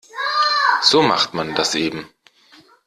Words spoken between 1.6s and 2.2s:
eben.